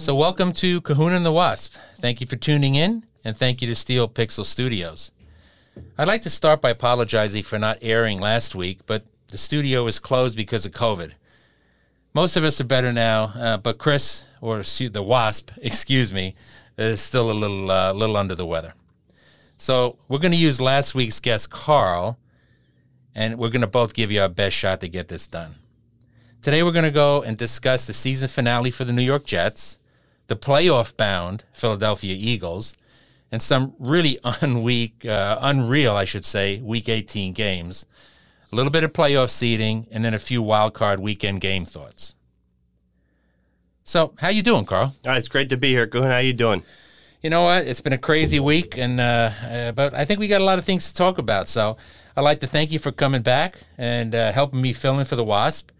[0.00, 1.74] So, welcome to Kahuna and the Wasp.
[1.96, 5.10] Thank you for tuning in, and thank you to Steel Pixel Studios.
[5.98, 9.98] I'd like to start by apologizing for not airing last week, but the studio was
[9.98, 11.12] closed because of COVID.
[12.14, 16.34] Most of us are better now, uh, but Chris, or the Wasp, excuse me,
[16.78, 18.72] is still a little, uh, little under the weather.
[19.58, 22.18] So, we're going to use last week's guest, Carl,
[23.14, 25.56] and we're going to both give you our best shot to get this done.
[26.40, 29.76] Today, we're going to go and discuss the season finale for the New York Jets
[30.30, 32.76] the playoff bound Philadelphia Eagles,
[33.32, 37.84] and some really unweak, uh, unreal, I should say, Week 18 games.
[38.52, 42.14] A little bit of playoff seeding, and then a few wild card weekend game thoughts.
[43.82, 44.94] So, how you doing, Carl?
[45.04, 45.86] Uh, it's great to be here.
[45.86, 46.04] Good.
[46.04, 46.62] How you doing?
[47.22, 47.66] You know what?
[47.66, 50.60] It's been a crazy week, and uh, uh, but I think we got a lot
[50.60, 51.48] of things to talk about.
[51.48, 51.76] So,
[52.16, 55.16] I'd like to thank you for coming back and uh, helping me fill in for
[55.16, 55.70] the Wasp,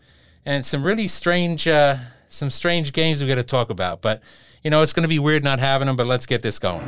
[0.45, 1.99] and some really strange uh,
[2.31, 4.01] some strange games we got to talk about.
[4.01, 4.23] But
[4.63, 5.97] you know, it's going to be weird not having them.
[5.97, 6.87] But let's get this going.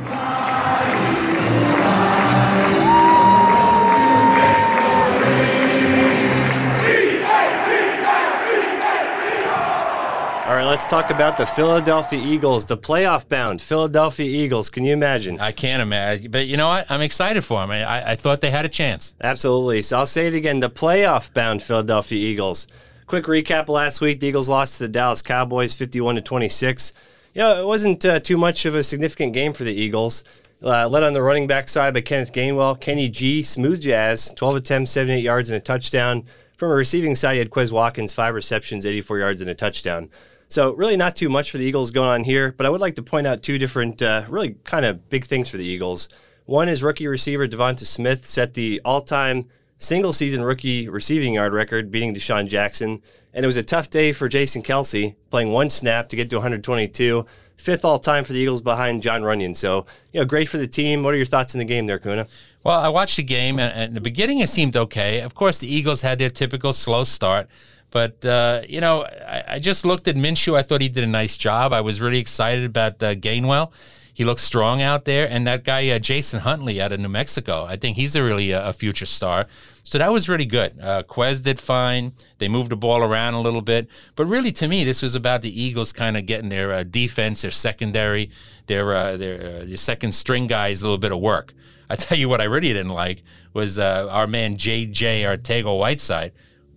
[10.45, 14.69] All right, let's talk about the Philadelphia Eagles, the playoff bound Philadelphia Eagles.
[14.69, 15.39] Can you imagine?
[15.39, 16.29] I can't imagine.
[16.29, 16.91] But you know what?
[16.91, 17.71] I'm excited for them.
[17.71, 19.15] I, I thought they had a chance.
[19.21, 19.81] Absolutely.
[19.81, 22.67] So I'll say it again the playoff bound Philadelphia Eagles.
[23.13, 26.93] Quick recap last week the Eagles lost to the Dallas Cowboys 51 to 26.
[27.35, 30.23] Yeah, it wasn't uh, too much of a significant game for the Eagles.
[30.63, 32.81] Uh, led on the running back side by Kenneth Gainwell.
[32.81, 36.25] Kenny G, smooth jazz, 12 attempts, 78 yards, and a touchdown.
[36.57, 40.09] From a receiving side, you had Quez Watkins, five receptions, 84 yards, and a touchdown.
[40.47, 42.95] So, really, not too much for the Eagles going on here, but I would like
[42.95, 46.09] to point out two different, uh, really kind of big things for the Eagles.
[46.45, 51.53] One is rookie receiver Devonta Smith set the all time single season rookie receiving yard
[51.53, 53.01] record, beating DeSean Jackson.
[53.33, 56.35] And it was a tough day for Jason Kelce, playing one snap to get to
[56.37, 57.25] 122,
[57.57, 59.55] fifth all time for the Eagles behind Jon Runyan.
[59.55, 61.01] So, you know, great for the team.
[61.01, 62.27] What are your thoughts in the game there, Kuna?
[62.63, 65.19] Well, I watched the game, and, and the beginning it seemed okay.
[65.21, 67.47] Of course, the Eagles had their typical slow start.
[67.89, 70.57] But, uh, you know, I, I, just looked at Minshew.
[70.57, 71.73] I thought he did a nice job.
[71.73, 73.71] I was really excited about uh, Gainwell.
[74.13, 75.27] He looks strong out there.
[75.27, 78.53] And that guy, uh, Jason Huntley out of New Mexico, I think he's a really
[78.53, 79.47] uh, a future star.
[79.83, 80.79] So that was really good.
[80.79, 82.13] Uh, Quez did fine.
[82.37, 83.87] They moved the ball around a little bit.
[84.15, 87.41] But really, to me, this was about the Eagles kind of getting their uh, defense,
[87.41, 88.29] their secondary,
[88.67, 91.53] their, uh, their, uh, their second string guys a little bit of work.
[91.89, 95.23] I tell you what I really didn't like was our man J.J.
[95.23, 96.31] Arcega-Whiteside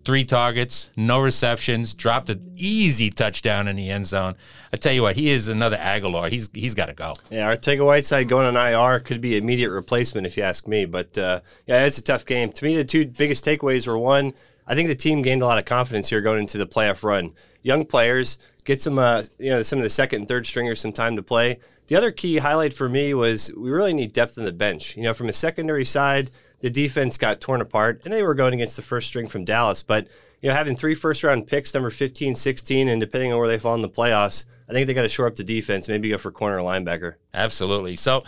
[0.06, 4.36] three targets, no receptions, dropped an easy touchdown in the end zone.
[4.72, 6.30] I tell you what, he is another Agholor.
[6.30, 7.14] He's he's got to go.
[7.28, 10.84] Yeah, Arcega-Whiteside going on IR could be immediate replacement if you ask me.
[10.84, 12.52] But uh, yeah, it's a tough game.
[12.52, 14.32] To me, the two biggest takeaways were one,
[14.64, 17.32] I think the team gained a lot of confidence here going into the playoff run.
[17.62, 20.92] Young players get some, uh, you know, some of the second and third stringers some
[20.92, 21.58] time to play.
[21.88, 24.96] The other key highlight for me was we really need depth in the bench.
[24.96, 26.30] You know, from a secondary side
[26.60, 29.82] the defense got torn apart, and they were going against the first string from Dallas.
[29.82, 30.08] But
[30.40, 33.58] you know, having three first round picks, number 15, 16, and depending on where they
[33.58, 35.88] fall in the playoffs, I think they got to shore up the defense.
[35.88, 37.14] Maybe go for corner linebacker.
[37.34, 37.96] Absolutely.
[37.96, 38.24] So.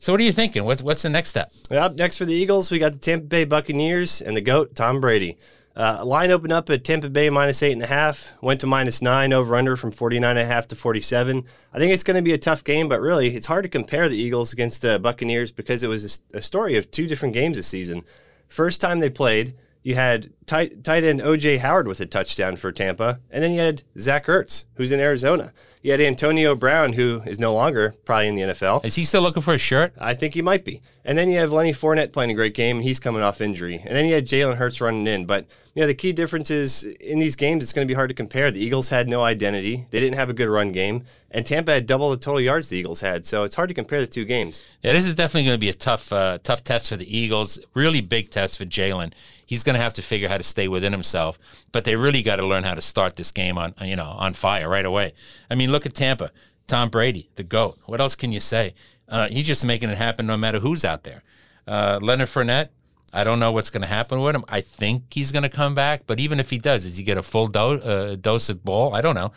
[0.00, 0.64] So what are you thinking?
[0.64, 1.50] What's what's the next step?
[1.70, 5.00] Well, next for the Eagles, we got the Tampa Bay Buccaneers and the GOAT, Tom
[5.00, 5.38] Brady.
[5.76, 9.02] Uh, line opened up at Tampa Bay minus eight and a half, went to minus
[9.02, 11.44] nine over under from 49 and a half to 47.
[11.72, 14.08] I think it's going to be a tough game, but really it's hard to compare
[14.08, 17.56] the Eagles against the Buccaneers because it was a, a story of two different games
[17.56, 18.04] this season.
[18.46, 22.72] First time they played, you had tight, tight end OJ Howard with a touchdown for
[22.72, 25.52] Tampa, and then you had Zach Ertz, who's in Arizona.
[25.84, 28.82] You had Antonio Brown, who is no longer probably in the NFL.
[28.86, 29.92] Is he still looking for a shirt?
[29.98, 30.80] I think he might be.
[31.04, 33.82] And then you have Lenny Fournette playing a great game, and he's coming off injury.
[33.84, 35.26] And then you had Jalen Hurts running in.
[35.26, 38.08] But you know the key difference is in these games, it's going to be hard
[38.08, 38.50] to compare.
[38.50, 41.86] The Eagles had no identity; they didn't have a good run game, and Tampa had
[41.86, 43.26] double the total yards the Eagles had.
[43.26, 44.62] So it's hard to compare the two games.
[44.82, 47.58] Yeah, this is definitely going to be a tough, uh, tough test for the Eagles.
[47.74, 49.12] Really big test for Jalen.
[49.44, 51.38] He's going to have to figure how to stay within himself.
[51.72, 54.34] But they really got to learn how to start this game on, you know, on
[54.34, 55.14] fire right away.
[55.50, 56.30] I mean, look at Tampa.
[56.66, 57.78] Tom Brady, the GOAT.
[57.86, 58.74] What else can you say?
[59.08, 61.22] Uh, he's just making it happen no matter who's out there.
[61.66, 62.68] Uh, Leonard Fournette,
[63.12, 64.44] I don't know what's going to happen with him.
[64.48, 67.16] I think he's going to come back, but even if he does, does he get
[67.16, 68.94] a full do- uh, dose of ball?
[68.94, 69.32] I don't know.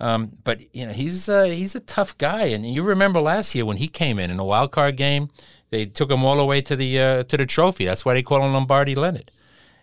[0.00, 3.64] Um, but you know he's uh, he's a tough guy, and you remember last year
[3.64, 5.30] when he came in in a wild card game,
[5.70, 7.84] they took him all the way to the uh, to the trophy.
[7.84, 9.30] That's why they call him Lombardi Leonard.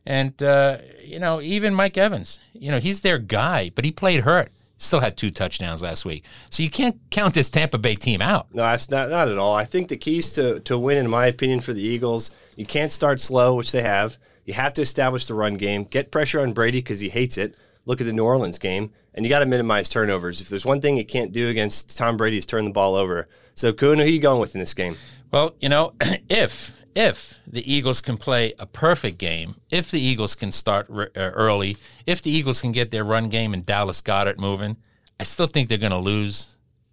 [0.05, 4.21] And uh, you know even Mike Evans, you know he's their guy, but he played
[4.21, 4.49] hurt
[4.81, 6.23] still had two touchdowns last week.
[6.49, 8.47] So you can't count this Tampa Bay team out.
[8.53, 9.55] No, that's not not at all.
[9.55, 12.91] I think the keys to to win, in my opinion, for the Eagles, you can't
[12.91, 14.17] start slow, which they have.
[14.45, 17.55] You have to establish the run game, get pressure on Brady because he hates it.
[17.85, 20.41] look at the New Orleans game, and you got to minimize turnovers.
[20.41, 23.27] If there's one thing you can't do against Tom Brady is turn the ball over.
[23.53, 24.95] So, Kuhn, who are you going with in this game?
[25.31, 25.93] Well, you know,
[26.29, 31.11] if if the Eagles can play a perfect game, if the Eagles can start r-
[31.15, 34.77] uh, early, if the Eagles can get their run game and Dallas Goedert moving,
[35.19, 36.47] I still think they're going to lose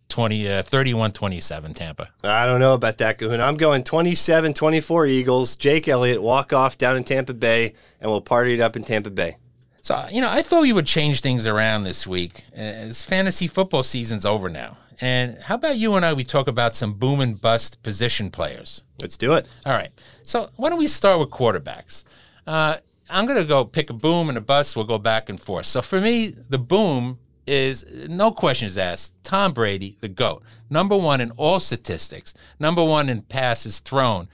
[0.09, 2.09] 20, uh, 31-27 Tampa.
[2.23, 3.43] I don't know about that, Kahuna.
[3.43, 5.57] I'm going 27 24 Eagles.
[5.57, 9.11] Jake Elliott walk off down in Tampa Bay, and we'll party it up in Tampa
[9.11, 9.37] Bay.
[9.83, 12.45] So, you know, I thought you would change things around this week.
[12.53, 14.77] As fantasy football season's over now.
[15.01, 18.83] And how about you and I, we talk about some boom and bust position players?
[19.01, 19.49] Let's do it.
[19.65, 19.91] All right.
[20.23, 22.05] So why don't we start with quarterbacks?
[22.47, 22.79] Uh,
[23.09, 24.75] I'm going to go pick a boom and a bust.
[24.75, 25.67] We'll go back and forth.
[25.67, 29.15] So for me, the boom is no questions asked.
[29.23, 30.43] Tom Brady, the GOAT.
[30.69, 32.35] Number one in all statistics.
[32.59, 34.29] Number one in passes thrown,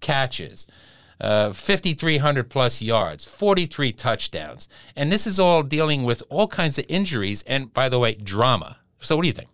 [0.00, 0.66] catches.
[1.20, 4.68] Uh, 5,300 plus yards, 43 touchdowns.
[4.96, 8.78] And this is all dealing with all kinds of injuries and, by the way, drama.
[9.00, 9.50] So, what do you think?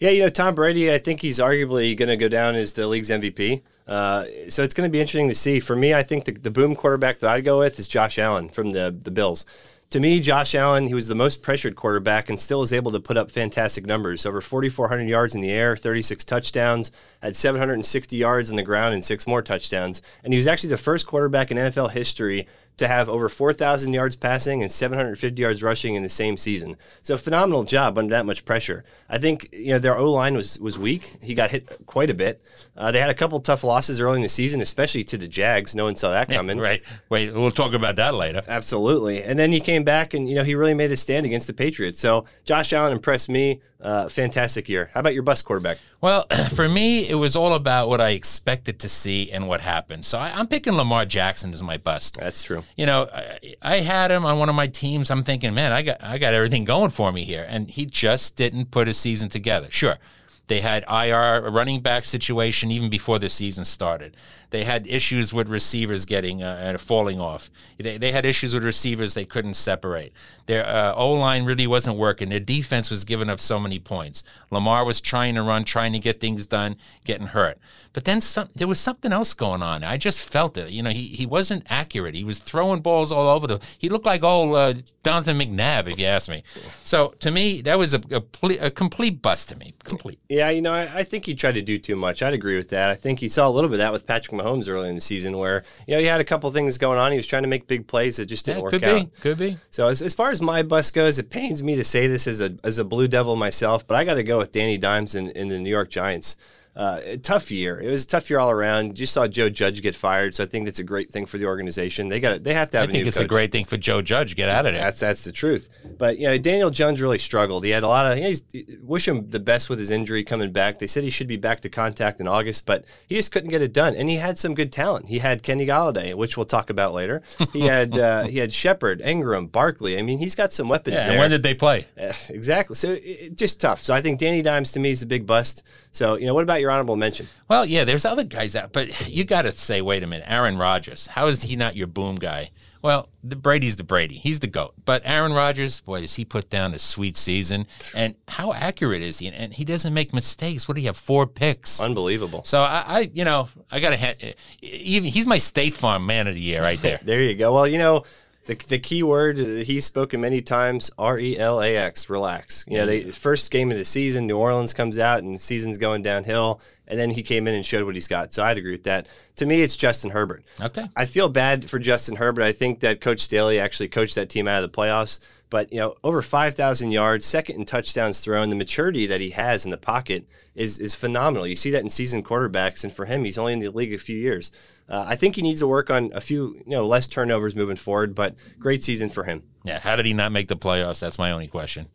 [0.00, 2.86] Yeah, you know, Tom Brady, I think he's arguably going to go down as the
[2.86, 3.62] league's MVP.
[3.86, 5.60] Uh, so it's going to be interesting to see.
[5.60, 8.48] For me, I think the, the boom quarterback that I'd go with is Josh Allen
[8.48, 9.46] from the, the Bills
[9.90, 12.98] to me, Josh Allen, he was the most pressured quarterback and still is able to
[12.98, 14.26] put up fantastic numbers.
[14.26, 16.90] Over 4,400 yards in the air, 36 touchdowns,
[17.22, 20.02] had 760 yards on the ground, and six more touchdowns.
[20.24, 24.16] And he was actually the first quarterback in NFL history to have over 4,000 yards
[24.16, 26.76] passing and 750 yards rushing in the same season.
[27.00, 28.84] So phenomenal job under that much pressure.
[29.08, 31.16] I think you know their O line was was weak.
[31.22, 32.42] He got hit quite a bit.
[32.76, 35.74] Uh, they had a couple tough losses early in the season, especially to the Jags.
[35.74, 36.58] No one saw that coming.
[36.58, 36.82] right.
[37.08, 38.42] Wait, we'll talk about that later.
[38.46, 39.22] Absolutely.
[39.22, 41.54] And then he came back and you know he really made a stand against the
[41.54, 41.98] Patriots.
[41.98, 43.60] So Josh Allen impressed me.
[43.80, 44.90] Uh, fantastic year.
[44.94, 45.78] How about your bus quarterback?
[46.00, 50.04] Well, for me, it was all about what I expected to see and what happened.
[50.04, 52.18] So I, am picking Lamar Jackson as my bust.
[52.18, 52.64] That's true.
[52.76, 55.10] You know, I, I, had him on one of my teams.
[55.10, 58.34] I'm thinking, man, I got I got everything going for me here, and he just
[58.36, 59.70] didn't put a season together.
[59.70, 59.98] Sure,
[60.48, 64.16] they had IR running back situation even before the season started.
[64.50, 67.50] They had issues with receivers getting uh, falling off.
[67.78, 70.12] They, they had issues with receivers they couldn't separate.
[70.46, 72.28] Their uh, O line really wasn't working.
[72.28, 74.22] Their defense was giving up so many points.
[74.50, 77.58] Lamar was trying to run, trying to get things done, getting hurt.
[77.92, 79.82] But then some, there was something else going on.
[79.82, 80.70] I just felt it.
[80.70, 82.14] You know, he, he wasn't accurate.
[82.14, 83.60] He was throwing balls all over the.
[83.78, 86.42] He looked like old uh, Donovan McNabb, if you ask me.
[86.84, 88.22] So to me, that was a, a,
[88.60, 89.72] a complete bust to me.
[89.82, 90.18] Complete.
[90.36, 92.22] Yeah, you know, I, I, think he tried to do too much.
[92.22, 92.90] I'd agree with that.
[92.90, 95.00] I think he saw a little bit of that with Patrick Mahomes early in the
[95.00, 97.10] season, where you know he had a couple things going on.
[97.10, 99.00] He was trying to make big plays that just didn't yeah, work could out.
[99.00, 99.56] Be, could be.
[99.70, 102.42] So as, as far as my bust goes, it pains me to say this as
[102.42, 105.30] a as a Blue Devil myself, but I got to go with Danny Dimes in,
[105.30, 106.36] in the New York Giants
[106.76, 107.80] uh, a tough year.
[107.80, 108.96] It was a tough year all around.
[108.96, 111.46] Just saw Joe Judge get fired, so I think that's a great thing for the
[111.46, 112.10] organization.
[112.10, 112.90] They got they have to have.
[112.90, 113.24] I think it's coach.
[113.24, 114.36] a great thing for Joe Judge.
[114.36, 114.82] Get out of there.
[114.82, 115.70] That's that's the truth.
[115.96, 117.64] But you know, Daniel Jones really struggled.
[117.64, 118.18] He had a lot of.
[118.18, 120.78] You know, wish him the best with his injury coming back.
[120.78, 123.62] They said he should be back to contact in August, but he just couldn't get
[123.62, 123.94] it done.
[123.94, 125.06] And he had some good talent.
[125.06, 127.22] He had Kenny Golladay, which we'll talk about later.
[127.54, 129.98] He had uh, he had Shepard, Engram, Barkley.
[129.98, 130.96] I mean, he's got some weapons.
[130.96, 131.12] Yeah, there.
[131.12, 131.86] and when did they play?
[131.98, 132.76] Uh, exactly.
[132.76, 133.80] So it, just tough.
[133.80, 135.62] So I think Danny Dimes to me is the big bust.
[135.96, 137.26] So you know, what about your honorable mention?
[137.48, 140.58] Well, yeah, there's other guys out, but you got to say, wait a minute, Aaron
[140.58, 141.06] Rodgers.
[141.06, 142.50] How is he not your boom guy?
[142.82, 144.16] Well, the Brady's the Brady.
[144.16, 144.74] He's the goat.
[144.84, 147.66] But Aaron Rodgers, boy, does he put down a sweet season?
[147.94, 149.26] And how accurate is he?
[149.26, 150.68] And he doesn't make mistakes.
[150.68, 150.96] What do you have?
[150.96, 151.80] Four picks.
[151.80, 152.44] Unbelievable.
[152.44, 154.34] So I, I you know, I got to.
[154.62, 157.00] Even he's my State Farm Man of the Year right there.
[157.04, 157.54] there you go.
[157.54, 158.04] Well, you know,
[158.46, 162.64] the, the key word he's spoken many times R E L A X relax.
[162.66, 163.14] You know they mm.
[163.14, 166.98] first game of the season New Orleans comes out and the season's going downhill and
[166.98, 168.32] then he came in and showed what he's got.
[168.32, 169.08] So I'd agree with that.
[169.36, 170.44] To me it's Justin Herbert.
[170.60, 170.86] Okay.
[170.96, 172.42] I feel bad for Justin Herbert.
[172.42, 175.78] I think that Coach Staley actually coached that team out of the playoffs but you
[175.78, 179.76] know over 5,000 yards second in touchdowns thrown the maturity that he has in the
[179.76, 181.46] pocket is is phenomenal.
[181.46, 183.98] You see that in seasoned quarterbacks and for him he's only in the league a
[183.98, 184.50] few years
[184.88, 187.76] uh, I think he needs to work on a few, you know, less turnovers moving
[187.76, 188.14] forward.
[188.14, 189.42] But great season for him.
[189.64, 189.80] Yeah.
[189.80, 191.00] How did he not make the playoffs?
[191.00, 191.88] That's my only question.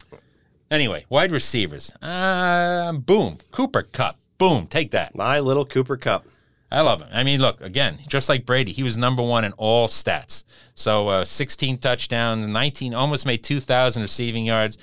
[0.70, 1.92] Anyway, wide receivers.
[2.02, 3.40] Uh, boom.
[3.52, 4.18] Cooper Kupp.
[4.38, 4.68] Boom.
[4.68, 5.16] Take that.
[5.16, 6.26] My little Cooper Kupp.
[6.72, 7.10] I love him.
[7.12, 10.46] I mean, look, again, just like Brady, he was number one in all stats.
[10.74, 14.78] So uh, 16 touchdowns, 19, almost made 2,000 receiving yards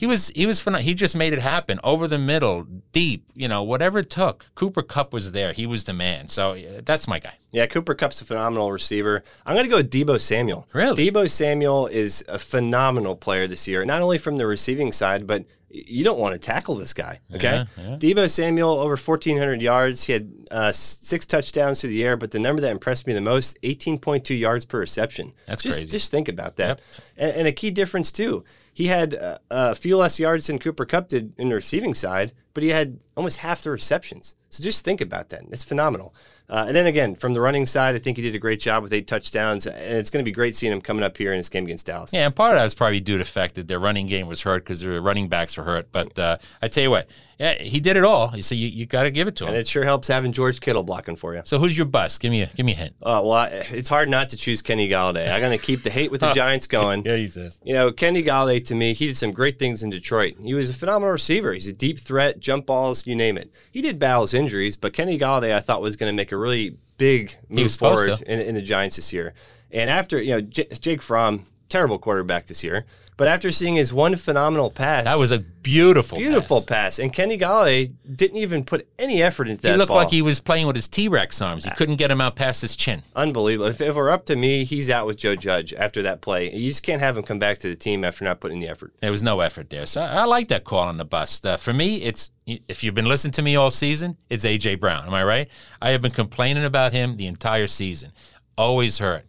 [0.00, 0.80] he was he was fun.
[0.80, 3.26] He just made it happen over the middle, deep.
[3.34, 4.46] You know, whatever it took.
[4.54, 5.52] Cooper Kupp was there.
[5.52, 6.28] He was the man.
[6.28, 7.34] So that's my guy.
[7.52, 9.22] Yeah, Cooper Kupp's a phenomenal receiver.
[9.44, 10.66] I'm going to go with Deebo Samuel.
[10.72, 11.10] Really?
[11.10, 15.44] Deebo Samuel is a phenomenal player this year, not only from the receiving side, but
[15.68, 17.20] you don't want to tackle this guy.
[17.34, 17.52] Okay.
[17.52, 17.96] Yeah, yeah.
[17.96, 20.04] Deebo Samuel, over 1,400 yards.
[20.04, 23.20] He had uh, six touchdowns through the air, but the number that impressed me the
[23.20, 25.34] most 18.2 yards per reception.
[25.46, 25.90] That's just, crazy.
[25.90, 26.78] Just think about that.
[26.78, 26.80] Yep.
[27.18, 28.44] And, and a key difference, too.
[28.80, 32.62] He had a few less yards than Cooper Kupp did in the receiving side, but
[32.62, 34.34] he had almost half the receptions.
[34.48, 35.42] So just think about that.
[35.50, 36.14] It's phenomenal.
[36.48, 38.82] Uh, and then again, from the running side, I think he did a great job
[38.82, 41.38] with eight touchdowns, and it's going to be great seeing him coming up here in
[41.38, 42.12] this game against Dallas.
[42.12, 44.26] Yeah, and part of that was probably due to the fact that their running game
[44.26, 45.92] was hurt because their running backs were hurt.
[45.92, 48.34] But uh, I tell you what, yeah, he did it all.
[48.42, 49.50] So you, you got to give it to him.
[49.50, 51.42] And it sure helps having George Kittle blocking for you.
[51.44, 52.20] So who's your bust?
[52.20, 52.96] Give me a give me a hint.
[53.00, 55.30] Uh, well, I, it's hard not to choose Kenny Golladay.
[55.32, 57.04] I'm going to keep the hate with the Giants going.
[57.04, 57.60] Yeah, he says.
[57.62, 60.34] You know, Kenny Golladay to me, he did some great things in Detroit.
[60.42, 61.52] He was a phenomenal receiver.
[61.54, 63.50] He's a deep threat, jump balls, you name it.
[63.70, 66.36] He did battle his injuries, but Kenny Golladay, I thought was going to make a
[66.36, 69.34] really big move forward in, in the Giants this year.
[69.70, 72.84] And after, you know, J- Jake Fromm, terrible quarterback this year,
[73.20, 76.96] but after seeing his one phenomenal pass, That was a beautiful, beautiful pass.
[76.96, 76.98] pass.
[76.98, 79.72] and Kenny Golladay didn't even put any effort into that.
[79.72, 79.98] He looked ball.
[79.98, 81.64] like he was playing with his T Rex arms.
[81.64, 83.02] He couldn't get him out past his chin.
[83.14, 83.68] Unbelievable.
[83.68, 86.50] If it were up to me, he's out with Joe Judge after that play.
[86.50, 88.68] You just can't have him come back to the team after not putting in the
[88.70, 88.94] effort.
[89.00, 89.84] There was no effort there.
[89.84, 91.44] So I, I like that call on the bust.
[91.44, 95.06] Uh, for me, it's if you've been listening to me all season, it's AJ Brown.
[95.06, 95.48] Am I right?
[95.82, 98.12] I have been complaining about him the entire season.
[98.56, 99.26] Always hurt.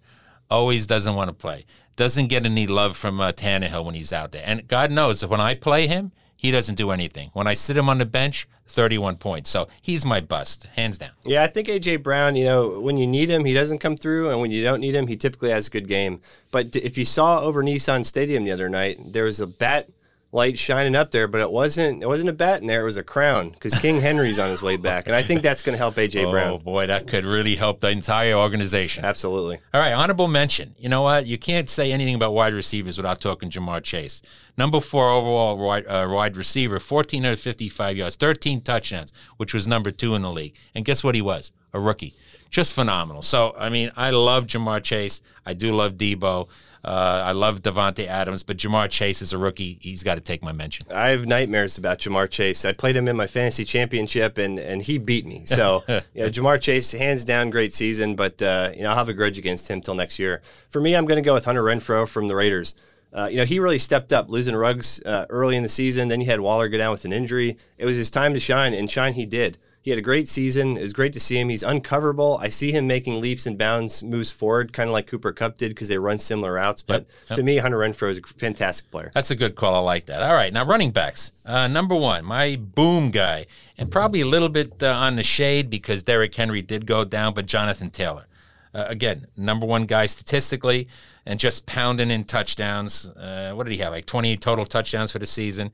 [0.51, 1.65] Always doesn't want to play.
[1.95, 4.43] Doesn't get any love from uh, Tannehill when he's out there.
[4.45, 7.29] And God knows that when I play him, he doesn't do anything.
[7.33, 9.49] When I sit him on the bench, 31 points.
[9.49, 11.11] So he's my bust, hands down.
[11.23, 14.29] Yeah, I think AJ Brown, you know, when you need him, he doesn't come through,
[14.29, 16.21] and when you don't need him, he typically has a good game.
[16.51, 19.89] But if you saw over Nissan Stadium the other night, there was a bat
[20.31, 22.97] light shining up there, but it wasn't it wasn't a bat in there, it was
[22.97, 25.77] a crown because King Henry's on his way back, and I think that's going to
[25.77, 26.51] help AJ Oh Brown.
[26.53, 29.03] Oh boy, that could really help the entire organization.
[29.03, 29.59] Absolutely.
[29.73, 30.75] All right, honorable mention.
[30.77, 31.25] You know what?
[31.25, 34.21] You can't say anything about wide receivers without talking Ja'Marr Chase.
[34.57, 40.15] Number four overall wide, uh, wide receiver, 1,455 yards, 13 touchdowns, which was number two
[40.15, 40.55] in the league.
[40.75, 41.51] And guess what he was?
[41.73, 42.13] A rookie.
[42.49, 43.21] Just phenomenal.
[43.21, 45.21] So, I mean, I love Ja'Marr Chase.
[45.45, 46.49] I do love Deebo.
[46.83, 49.77] Uh, I love Davante Adams, but Ja'Marr Chase is a rookie.
[49.81, 50.85] He's got to take my mention.
[50.91, 52.65] I have nightmares about Ja'Marr Chase.
[52.65, 55.43] I played him in my fantasy championship, and, and he beat me.
[55.45, 58.15] So, yeah, Ja'Marr Chase, hands down, great season.
[58.15, 60.41] But uh, you know, I'll have a grudge against him till next year.
[60.69, 62.73] For me, I'm going to go with Hunter Renfrow from the Raiders.
[63.13, 66.07] Uh, you know, he really stepped up, losing Ruggs uh, early in the season.
[66.07, 67.57] Then you had Waller go down with an injury.
[67.77, 69.57] It was his time to shine, and shine he did.
[69.83, 70.77] He had a great season.
[70.77, 71.49] It was great to see him.
[71.49, 72.37] He's uncoverable.
[72.39, 75.69] I see him making leaps and bounds, moves forward, kind of like Cooper Kupp did
[75.69, 76.83] because they run similar routes.
[76.83, 77.37] But yep.
[77.37, 79.11] to me, Hunter Renfrow is a fantastic player.
[79.15, 79.73] That's a good call.
[79.73, 80.21] I like that.
[80.21, 81.43] All right, now running backs.
[81.47, 85.71] Uh, number one, my boom guy, and probably a little bit uh, on the shade
[85.71, 88.27] because Derrick Henry did go down, but Jonathan Taylor.
[88.75, 90.87] Uh, again, number one guy statistically,
[91.25, 93.05] and just pounding in touchdowns.
[93.05, 93.91] Uh, what did he have?
[93.91, 95.71] Like 20 total touchdowns for the season.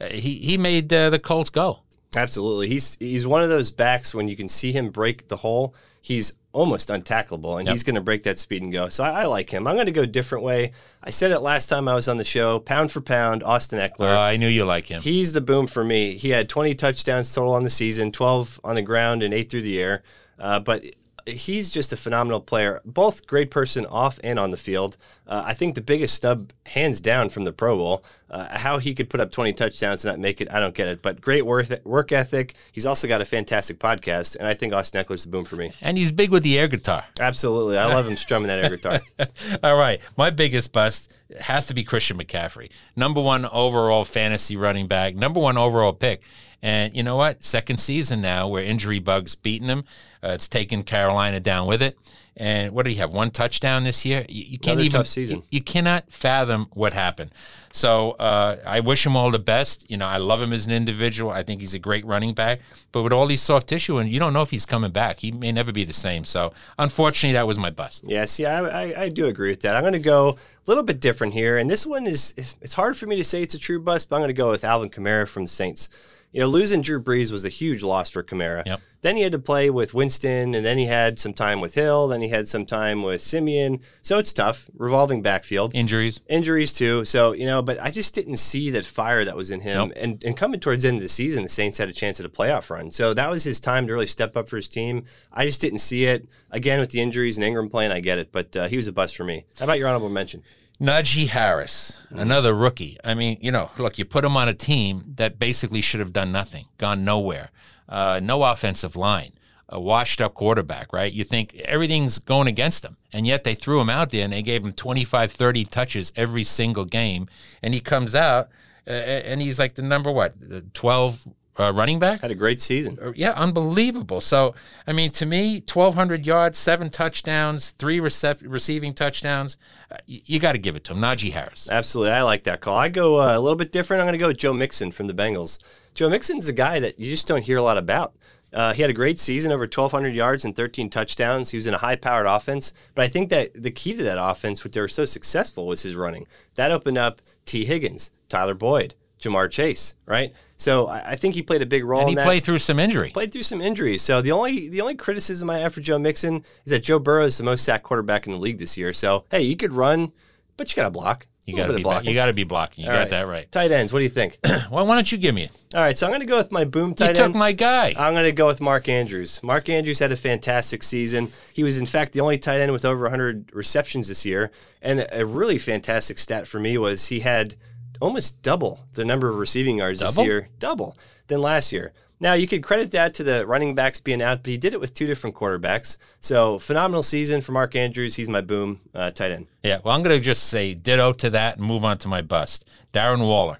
[0.00, 1.80] Uh, he he made uh, the Colts go.
[2.14, 2.68] Absolutely.
[2.68, 6.34] He's he's one of those backs when you can see him break the hole, he's
[6.52, 7.72] almost untackleable and Yep.
[7.74, 8.88] he's going to break that speed and go.
[8.90, 9.66] So I, I like him.
[9.66, 10.72] I'm going to go different way.
[11.02, 14.14] I said it last time I was on the show, pound for pound, Austin Ekeler.
[14.14, 15.00] Uh, I knew you like him.
[15.00, 16.18] He's the boom for me.
[16.18, 19.62] He had 20 touchdowns total on the season, 12 on the ground and 8 through
[19.62, 20.02] the air.
[20.38, 20.84] Uh, but
[21.26, 24.96] he's just a phenomenal player, both great person off and on the field.
[25.26, 28.94] Uh, I think the biggest snub, hands down, from the Pro Bowl, uh, how he
[28.94, 31.02] could put up 20 touchdowns and not make it, I don't get it.
[31.02, 32.54] But great work, work ethic.
[32.72, 35.72] He's also got a fantastic podcast, and I think Austin Ekeler's the boom for me.
[35.80, 37.04] and he's big with the air guitar.
[37.20, 37.78] Absolutely.
[37.78, 39.00] I love him strumming that air guitar.
[39.62, 40.00] All right.
[40.16, 42.70] My biggest bust has to be Christian McCaffrey.
[42.96, 46.22] Number one overall fantasy running back, number one overall pick.
[46.62, 47.42] And you know what?
[47.42, 49.84] Second season now where injury bugs beating him.
[50.22, 51.98] Uh, it's taken Carolina down with it.
[52.34, 53.12] And what do you have?
[53.12, 54.24] One touchdown this year?
[54.26, 55.36] You, you can't Another even tough season.
[55.38, 57.30] You, you cannot fathom what happened.
[57.72, 59.90] So uh, I wish him all the best.
[59.90, 61.30] You know, I love him as an individual.
[61.30, 62.60] I think he's a great running back.
[62.90, 65.30] But with all these soft tissue, and you don't know if he's coming back, he
[65.30, 66.24] may never be the same.
[66.24, 68.04] So unfortunately, that was my bust.
[68.08, 69.76] Yes, yeah, see, I, I, I do agree with that.
[69.76, 72.96] I'm going to go a little bit different here, and this one is it's hard
[72.96, 74.88] for me to say it's a true bust, but I'm going to go with Alvin
[74.88, 75.90] Kamara from the Saints.
[76.32, 78.64] You know, losing Drew Brees was a huge loss for Kamara.
[78.64, 78.80] Yep.
[79.02, 82.08] Then he had to play with Winston, and then he had some time with Hill,
[82.08, 83.80] then he had some time with Siemian.
[84.00, 85.74] So it's tough, revolving backfield.
[85.74, 86.20] Injuries.
[86.28, 89.60] Injuries too, so you know, but I just didn't see that fire that was in
[89.60, 89.88] him.
[89.88, 89.92] Nope.
[89.96, 92.26] And and coming towards the end of the season, the Saints had a chance at
[92.26, 95.04] a playoff run, so that was his time to really step up for his team.
[95.32, 96.28] I just didn't see it.
[96.50, 98.92] Again, with the injuries and Ingram playing, I get it, but uh, he was a
[98.92, 99.46] bust for me.
[99.58, 100.42] How about your honorable mention?
[100.82, 102.98] Najee Harris, another rookie.
[103.04, 106.12] I mean, you know, look, you put him on a team that basically should have
[106.12, 107.50] done nothing, gone nowhere,
[107.88, 109.30] uh, no offensive line.
[109.68, 111.12] a washed up quarterback, right?
[111.12, 112.96] You think everything's going against him.
[113.12, 116.44] And yet they threw him out there and they gave him 25, 30 touches every
[116.44, 117.28] single game.
[117.62, 118.48] And he comes out
[118.86, 120.34] uh, and he's like the number what,
[120.74, 121.26] 12
[121.58, 122.20] uh, running back?
[122.20, 122.98] Had a great season.
[123.02, 124.20] Uh, Yeah, unbelievable.
[124.20, 124.54] So,
[124.86, 129.56] I mean, to me, 1,200 yards, seven touchdowns, three recep- receiving touchdowns.
[129.90, 131.00] Uh, y- you got to give it to him.
[131.00, 131.68] Najee Harris.
[131.70, 132.12] Absolutely.
[132.12, 132.76] I like that call.
[132.76, 134.00] I go uh, a little bit different.
[134.00, 135.58] I'm going to go with Joe Mixon from the Bengals.
[135.94, 138.14] Joe Mixon's a guy that you just don't hear a lot about.
[138.54, 141.50] Uh, he had a great season, over 1,200 yards and 13 touchdowns.
[141.50, 142.74] He was in a high powered offense.
[142.94, 145.82] But I think that the key to that offense, which they were so successful, was
[145.82, 146.26] his running.
[146.56, 150.34] That opened up Tee Higgins, Tyler Boyd, Ja'Marr Chase, right?
[150.56, 153.10] So I, think he played a big role And he played through some injury.
[153.10, 154.02] played through some injuries.
[154.02, 157.24] So the only the only criticism I have for Joe Mixon is that Joe Burrow
[157.24, 158.92] is the most sacked quarterback in the league this year.
[158.92, 160.12] So hey, you could run,
[160.56, 161.26] but you got to block.
[161.46, 162.08] You got to be blocking.
[162.08, 162.84] you got to be blocking.
[162.84, 163.50] You All got that right.
[163.50, 163.92] Tight ends.
[163.92, 164.38] What do you think?
[164.70, 165.50] Well, why don't you give me it?
[165.74, 167.52] All right, so I'm going to go with my boom tight You tight took my
[167.52, 167.92] guy.
[167.98, 169.38] I'm going to go with Mark Andrews.
[169.42, 171.30] Mark Andrews had a fantastic season.
[171.52, 174.50] He was, in fact, the only tight end with over 100 receptions this year.
[174.80, 177.56] And a really fantastic stat for me was he had
[178.02, 180.22] almost double the number of receiving yards Double?
[180.22, 180.96] this year, double
[181.28, 181.92] than last year.
[182.20, 184.80] Now, you could credit that to the running backs being out, but he did it
[184.80, 185.96] with two different quarterbacks.
[186.20, 188.14] So, phenomenal season for Mark Andrews.
[188.14, 189.48] He's my boom uh, tight end.
[189.64, 192.22] Yeah, well, I'm going to just say ditto to that and move on to my
[192.22, 192.64] bust.
[192.92, 193.58] Darren Waller.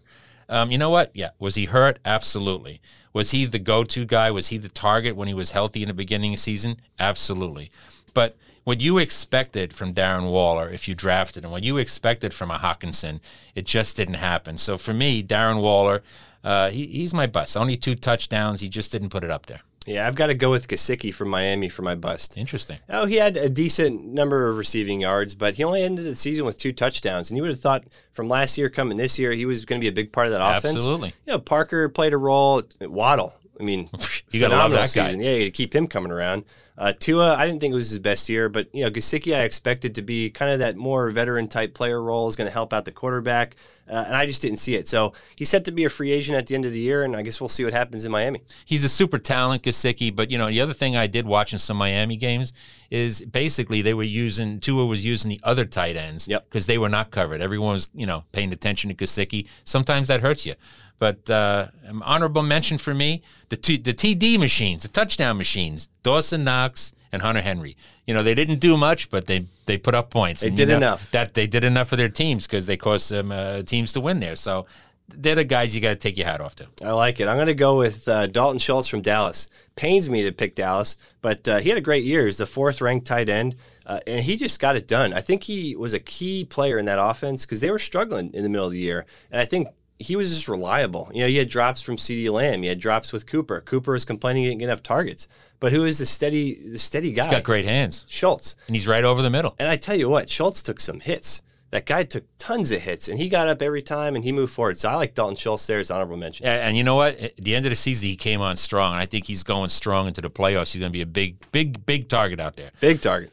[0.49, 1.11] Um, you know what?
[1.15, 1.31] Yeah.
[1.41, 1.99] Was he hurt?
[2.05, 2.81] Absolutely.
[3.13, 4.31] Was he the go to guy?
[4.31, 6.77] Was he the target when he was healthy in the beginning of the season?
[7.01, 7.73] Absolutely.
[8.15, 12.51] But what you expected from Darren Waller if you drafted him, what you expected from
[12.51, 13.21] a Hockenson,
[13.55, 14.59] it just didn't happen.
[14.59, 16.03] So for me, Darren Waller,
[16.45, 17.57] uh, he, he's my bust.
[17.57, 18.61] Only two touchdowns.
[18.61, 19.61] He just didn't put it up there.
[19.87, 22.37] Yeah, I've got to go with Gesicki from Miami for my bust.
[22.37, 22.79] Interesting.
[22.89, 26.45] Oh, he had a decent number of receiving yards, but he only ended the season
[26.45, 27.31] with two touchdowns.
[27.31, 29.85] And you would have thought from last year coming this year, he was going to
[29.85, 30.77] be a big part of that offense.
[30.77, 31.15] Absolutely.
[31.27, 32.63] You know, Parker played a role.
[32.81, 33.35] Waddle.
[33.61, 33.91] I mean,
[34.31, 35.11] You gotta love phenomenal that guy.
[35.11, 36.45] Yeah, you keep him coming around.
[36.79, 39.43] Uh, Tua, I didn't think it was his best year, but you know, Gesicki, I
[39.43, 42.73] expected to be kind of that more veteran type player role, is going to help
[42.73, 43.57] out the quarterback,
[43.91, 44.89] uh, and I just didn't see it.
[44.89, 47.15] So he's set to be a free agent at the end of the year, and
[47.15, 48.43] I guess we'll see what happens in Miami.
[48.65, 50.15] he's a super talent, Gesicki.
[50.17, 52.55] But you know, the other thing I did watching some Miami games
[52.91, 56.49] is basically they were using Tua was using the other tight ends Yep.
[56.49, 57.43] because they were not covered.
[57.43, 59.47] Everyone was you know paying attention to Gesicki.
[59.65, 60.55] Sometimes that hurts you.
[61.03, 65.89] But uh, an honorable mention for me the t- the TD machines, the touchdown machines,
[66.05, 67.75] Dawson Knox and Hunter Henry.
[68.07, 70.43] You know they didn't do much, but they they put up points.
[70.43, 71.11] They And, you did know, enough.
[71.11, 74.21] That they did enough for their teams because they caused some uh, teams to win
[74.21, 74.37] there.
[74.37, 74.67] So
[75.09, 76.69] they're the guys you got to take your hat off to.
[76.85, 77.27] I like it.
[77.27, 79.51] I'm going to go with uh, Dalton Schultz from Dallas.
[79.75, 82.27] Pains me to pick Dallas, but uh, he had a great year.
[82.27, 85.13] He's the fourth ranked tight end, uh, and he just got it done.
[85.13, 88.45] I think he was a key player in that offense because they were struggling in
[88.45, 89.05] the middle of the year.
[89.33, 89.67] And I think
[90.03, 91.11] he was just reliable.
[91.15, 93.61] You know, he had drops from CeeDee Lamb, he had drops with Cooper.
[93.61, 95.29] Cooper was complaining he didn't get enough targets.
[95.61, 97.25] But who is the steady, the steady guy?
[97.25, 98.57] He's got great hands, Schultz.
[98.67, 99.55] and he's right over the middle.
[99.59, 101.43] And I tell you what, Schultz took some hits.
[101.71, 104.53] That guy took tons of hits, and he got up every time and he moved
[104.53, 104.77] forward.
[104.77, 106.45] So I like Dalton Schultz there as honorable mention.
[106.45, 107.19] Yeah, and you know what?
[107.19, 108.93] At the end of the season, he came on strong.
[108.93, 110.73] And I think he's going strong into the playoffs.
[110.73, 112.73] He's going to be a big, big, big target out there.
[112.81, 113.33] Big target.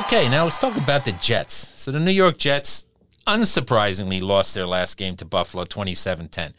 [0.00, 1.78] Okay, now let's talk about the Jets.
[1.78, 2.86] So the New York Jets,
[3.26, 6.54] unsurprisingly, lost their last game to Buffalo 27 10.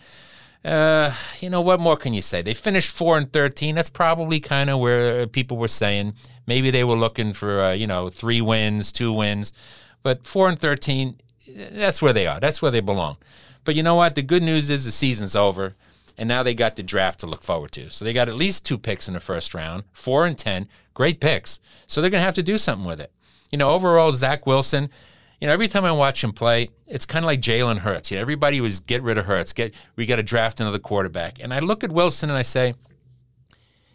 [0.64, 2.44] Uh, you know, what more can you say?
[2.44, 3.74] They finished 4 and 13.
[3.74, 6.14] That's probably kind of where people were saying
[6.46, 9.52] maybe they were looking for, uh, you know, three wins, two wins.
[10.04, 11.20] But 4 and 13,
[11.72, 12.40] that's where they are.
[12.40, 13.18] That's where they belong.
[13.64, 14.14] But you know what?
[14.14, 15.74] The good news is the season's over.
[16.16, 17.90] And now they got the draft to look forward to.
[17.90, 20.68] So they got at least two picks in the first round, four and 10.
[20.94, 21.60] Great picks.
[21.88, 23.12] So they're going to have to do something with it.
[23.52, 24.90] You know, overall, Zach Wilson,
[25.40, 28.12] you know, every time I watch him play, it's kind of like Jalen Hurts.
[28.12, 29.54] You know, everybody was get rid of Hurts.
[29.54, 31.42] Get we got to draft another quarterback.
[31.42, 32.76] And I look at Wilson and I say,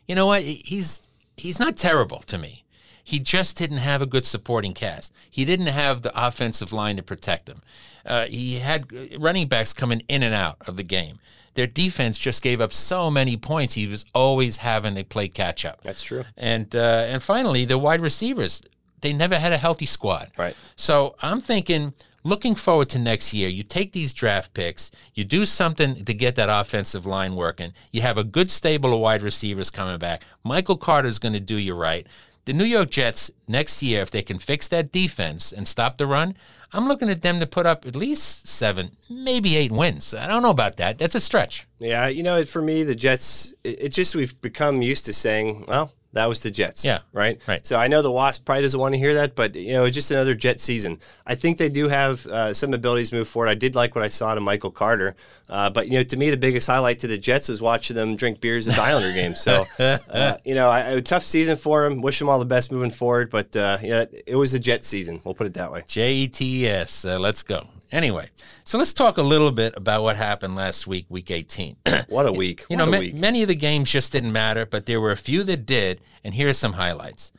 [0.07, 0.42] you know what?
[0.42, 2.64] He's he's not terrible to me.
[3.03, 5.12] He just didn't have a good supporting cast.
[5.31, 7.62] He didn't have the offensive line to protect him.
[8.05, 11.19] Uh, he had running backs coming in and out of the game.
[11.55, 13.75] Their defense just gave up so many points.
[13.75, 15.83] He was always having to play catch up.
[15.83, 16.25] That's true.
[16.37, 18.62] And uh, and finally, the wide receivers.
[19.07, 20.33] They never had a healthy squad.
[20.37, 20.57] Right.
[20.75, 25.47] So I'm thinking, looking forward to next year, you take these draft picks, you do
[25.47, 27.73] something to get that offensive line working.
[27.92, 30.25] You have a good stable of wide receivers coming back.
[30.42, 32.05] Michael Carter is going to do you right.
[32.47, 36.07] The New York Jets next year, if they can fix that defense and stop the
[36.09, 36.35] run,
[36.73, 40.14] I'm looking at them to put up at least seven, maybe eight wins.
[40.14, 40.99] I don't know about that.
[40.99, 41.69] That's a stretch.
[41.79, 45.64] Yeah, you know, for me, the Jets, it, it just we've become used to saying,
[45.69, 46.83] well, That was the Jets.
[46.83, 47.00] Yeah.
[47.12, 47.40] Right?
[47.46, 47.64] Right.
[47.64, 50.11] So I know the Wasp probably doesn't want to hear that, but, you know, just
[50.11, 50.98] another Jet season.
[51.26, 53.48] I think they do have uh, some abilities move forward.
[53.48, 55.14] I did like what I saw to Michael Carter.
[55.48, 58.16] Uh, but, you know, to me, the biggest highlight to the Jets was watching them
[58.16, 59.35] drink beers at the Islander game.
[59.35, 62.00] So, uh, you know, I, a tough season for them.
[62.00, 63.31] Wish them all the best moving forward.
[63.31, 65.20] But, uh, you know, it was the Jet season.
[65.22, 65.85] We'll put it that way.
[65.87, 67.05] J E T S.
[67.05, 67.68] Uh, let's go.
[67.92, 68.29] Anyway,
[68.64, 71.77] so let's talk a little bit about what happened last week, week 18.
[72.09, 72.64] What a week.
[72.68, 73.14] You what know, a ma- week.
[73.14, 76.35] many of the games just didn't matter, but there were a few that did, and
[76.35, 77.33] here are some highlights.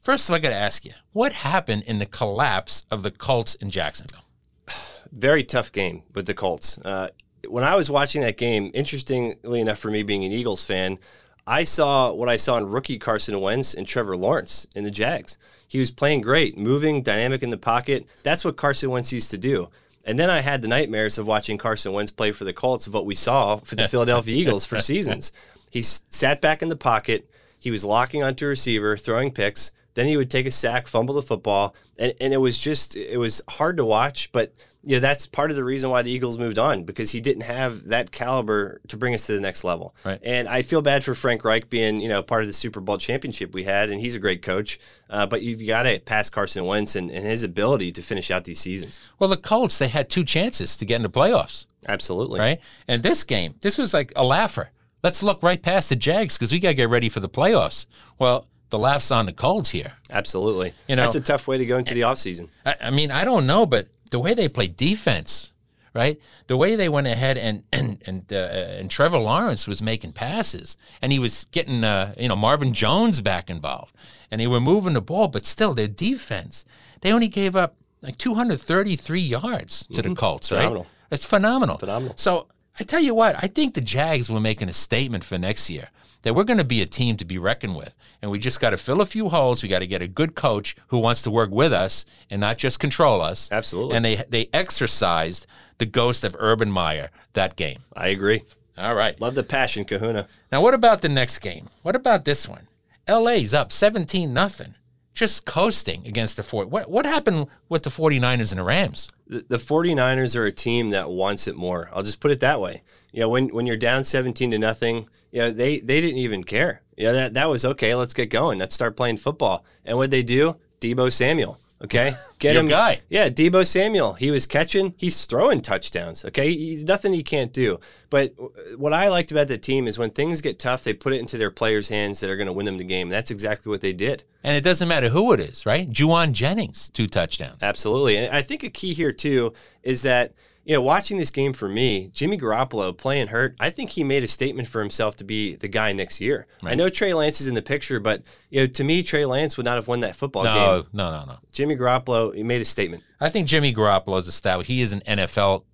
[0.00, 3.54] First, all, I got to ask you, what happened in the collapse of the Colts
[3.56, 4.24] in Jacksonville?
[5.12, 6.78] very tough game with the Colts.
[6.78, 7.08] Uh,
[7.48, 10.98] when I was watching that game, interestingly enough, for me being an Eagles fan,
[11.46, 15.36] I saw what I saw in rookie Carson Wentz and Trevor Lawrence in the Jags.
[15.68, 18.06] He was playing great, moving, dynamic in the pocket.
[18.22, 19.68] That's what Carson Wentz used to do.
[20.04, 22.92] And then I had the nightmares of watching Carson Wentz play for the Colts of
[22.94, 25.32] what we saw for the Philadelphia Eagles for seasons.
[25.70, 27.28] He s- sat back in the pocket.
[27.58, 29.70] He was locking onto a receiver, throwing picks.
[29.94, 33.16] Then he would take a sack, fumble the football, and, and it was just it
[33.18, 34.30] was hard to watch.
[34.32, 34.52] But
[34.86, 37.84] yeah, that's part of the reason why the Eagles moved on because he didn't have
[37.88, 39.94] that caliber to bring us to the next level.
[40.04, 40.20] Right.
[40.22, 42.98] And I feel bad for Frank Reich being you know part of the Super Bowl
[42.98, 44.78] championship we had, and he's a great coach.
[45.10, 48.44] Uh, but you've got to pass Carson Wentz and, and his ability to finish out
[48.44, 48.98] these seasons.
[49.18, 52.40] Well, the Colts, they had two chances to get into playoffs, Absolutely.
[52.40, 52.60] right?
[52.88, 54.70] And this game, this was like a laugher.
[55.02, 57.86] Let's look right past the Jags because we got to get ready for the playoffs.
[58.18, 59.92] Well, the laugh's on the Colts here.
[60.10, 60.72] Absolutely.
[60.88, 62.48] You know- that's a tough way to go into the offseason.
[62.64, 65.52] I, I mean, I don't know, but the way they play defense,
[65.92, 66.20] right?
[66.46, 70.76] The way they went ahead and and and uh, and Trevor Lawrence was making passes,
[71.02, 73.92] and he was getting uh, you know Marvin Jones back involved,
[74.30, 76.64] and they were moving the ball, but still their defense,
[77.00, 80.58] they only gave up like 233 yards to the Colts, right?
[80.58, 80.86] Phenomenal.
[81.10, 81.78] It's phenomenal.
[81.78, 82.14] Phenomenal.
[82.16, 82.46] So
[82.78, 85.88] I tell you what, I think the Jags were making a statement for next year
[86.24, 87.94] that we're going to be a team to be reckoned with.
[88.20, 89.62] And we just got to fill a few holes.
[89.62, 92.58] We got to get a good coach who wants to work with us and not
[92.58, 93.48] just control us.
[93.52, 93.96] Absolutely.
[93.96, 95.46] And they they exercised
[95.78, 97.84] the ghost of Urban Meyer that game.
[97.96, 98.42] I agree.
[98.76, 99.20] All right.
[99.20, 100.26] Love the passion, Kahuna.
[100.50, 101.68] Now what about the next game?
[101.82, 102.68] What about this one?
[103.08, 104.74] LA's up 17 nothing.
[105.12, 106.68] Just coasting against the Fort.
[106.68, 109.08] What what happened with the 49ers and the Rams?
[109.26, 111.90] the, the 49ers are a team that wants it more.
[111.92, 112.82] I'll just put it that way.
[113.14, 116.42] You know, when when you're down 17 to nothing, you know, they they didn't even
[116.42, 116.82] care.
[116.96, 117.94] Yeah, that that was okay.
[117.94, 118.58] Let's get going.
[118.58, 119.64] Let's start playing football.
[119.84, 120.56] And what they do?
[120.80, 121.60] Deebo Samuel.
[121.80, 122.66] Okay, get him.
[122.66, 123.02] guy.
[123.08, 124.14] Yeah, Deebo Samuel.
[124.14, 124.94] He was catching.
[124.96, 126.24] He's throwing touchdowns.
[126.24, 127.78] Okay, he's nothing he can't do.
[128.10, 128.34] But
[128.76, 131.38] what I liked about the team is when things get tough, they put it into
[131.38, 133.10] their players' hands that are going to win them the game.
[133.10, 134.24] That's exactly what they did.
[134.42, 135.88] And it doesn't matter who it is, right?
[135.88, 137.62] Jauan Jennings, two touchdowns.
[137.62, 138.16] Absolutely.
[138.16, 139.52] And I think a key here too
[139.84, 143.90] is that, you know, watching this game for me, Jimmy Garoppolo playing hurt, I think
[143.90, 146.46] he made a statement for himself to be the guy next year.
[146.62, 149.56] I know Trey Lance is in the picture, but you know, to me, Trey Lance
[149.56, 150.90] would not have won that football No, game.
[150.92, 151.24] no, no, no.
[151.32, 151.38] No.
[151.52, 153.02] Jimmy Garoppolo, he made a statement.
[153.20, 154.68] I think Jimmy Garoppolo is established.
[154.68, 155.64] He is an NFL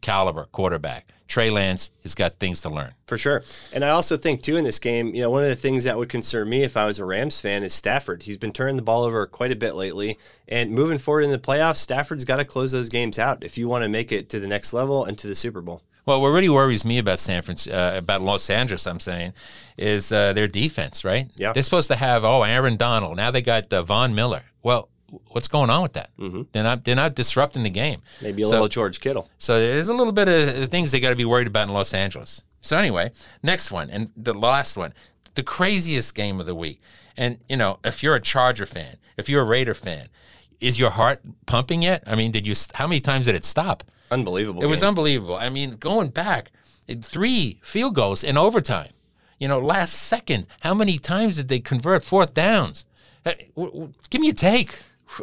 [0.00, 1.06] caliber quarterback.
[1.30, 2.92] Trey Lance has got things to learn.
[3.06, 3.44] For sure.
[3.72, 5.96] And I also think, too, in this game, you know, one of the things that
[5.96, 8.24] would concern me if I was a Rams fan is Stafford.
[8.24, 10.18] He's been turning the ball over quite a bit lately.
[10.48, 13.68] And moving forward in the playoffs, Stafford's got to close those games out if you
[13.68, 15.82] want to make it to the next level and to the Super Bowl.
[16.04, 19.32] Well, what really worries me about San Francisco, uh, about Los Angeles, I'm saying,
[19.78, 21.04] is uh, their defense.
[21.04, 21.30] Right?
[21.36, 21.52] Yeah.
[21.52, 23.16] They're supposed to have oh Aaron Donald.
[23.16, 24.42] Now they got uh, Von Miller.
[24.64, 24.88] Well,
[25.28, 26.10] what's going on with that?
[26.18, 26.42] Mm-hmm.
[26.52, 28.02] They're not they're not disrupting the game.
[28.22, 29.28] Maybe a So- little George Kittle.
[29.38, 31.92] So there's a little bit of things they got to be worried about in Los
[31.94, 32.42] Angeles.
[32.62, 34.92] So anyway, next one and the last one,
[35.34, 36.80] the craziest game of the week.
[37.16, 40.08] And you know, if you're a Charger fan, if you're a Raider fan,
[40.60, 42.02] is your heart pumping yet?
[42.06, 42.54] I mean, did you?
[42.74, 43.82] How many times did it stop?
[44.10, 44.62] Unbelievable.
[44.62, 45.36] It was unbelievable.
[45.36, 46.50] I mean, going back,
[47.02, 48.90] three field goals in overtime.
[49.38, 52.84] You know, last second, how many times did they convert fourth downs?
[53.24, 53.32] Uh,
[54.10, 54.80] Give me a take.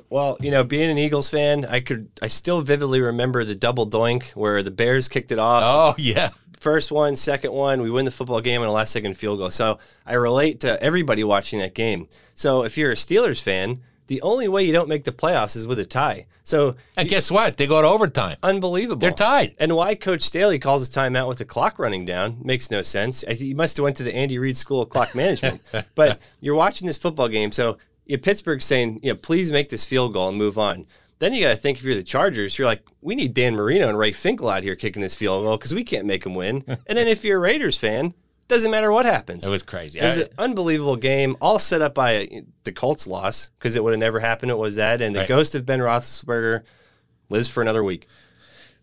[0.10, 3.90] Well, you know, being an Eagles fan, I could I still vividly remember the double
[3.90, 5.64] doink where the Bears kicked it off.
[5.66, 9.16] Oh yeah, First one, second one, we win the football game on a last second
[9.16, 9.52] field goal.
[9.52, 12.08] So I relate to everybody watching that game.
[12.34, 15.68] So if you're a Steelers fan, the only way you don't make the playoffs is
[15.68, 16.26] with a tie.
[16.44, 17.58] So and guess what?
[17.58, 18.38] They go to overtime.
[18.42, 19.00] unbelievable.
[19.00, 19.54] They're tied.
[19.60, 23.24] And why Coach Staley calls a timeout with the clock running down makes no sense.
[23.28, 25.62] I He must have went to the Andy Reid School of Clock Management.
[25.96, 29.70] but you're watching this football game, so you know, Pittsburgh's saying, you know, please make
[29.70, 30.86] this field goal and move on.
[31.20, 33.90] Then you got to think if you're the Chargers, you're like, we need Dan Marino
[33.90, 36.64] and Ray Finkle out here kicking this field goal because we can't make them win.
[36.68, 38.14] and then if you're a Raiders fan,
[38.48, 39.46] doesn't matter what happens.
[39.46, 40.00] It was crazy.
[40.00, 43.76] It was I- an unbelievable game, all set up by uh, the Colts loss because
[43.76, 44.52] it would have never happened.
[44.52, 45.28] It was that, and the Right.
[45.28, 46.62] ghost of Ben Roethlisberger
[47.30, 48.08] lives for another week.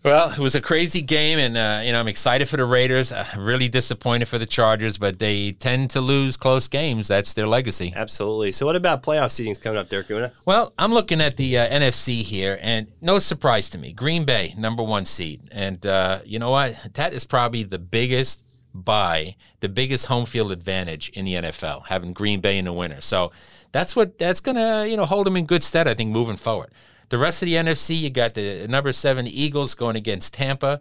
[0.04, 3.10] Well, it was a crazy game, and uh, you know I'm excited for the Raiders.
[3.10, 7.08] Uh, really disappointed for the Chargers, but they tend to lose close games.
[7.08, 7.90] That's their legacy.
[7.96, 8.52] Absolutely.
[8.52, 10.34] So, what about playoff seedings coming up there, Kuna?
[10.44, 14.54] Well, I'm looking at the uh, NFC here, and no surprise to me, Green Bay
[14.58, 16.76] number one seed, and uh, you know what?
[16.92, 22.12] That is probably the biggest buy, the biggest home field advantage in the NFL, having
[22.12, 23.00] Green Bay in the winner.
[23.00, 23.32] So
[23.72, 25.88] that's what that's gonna you know hold them in good stead.
[25.88, 26.72] I think moving forward.
[27.08, 30.80] The rest of the NFC, you got the number seven Eagles going against Tampa.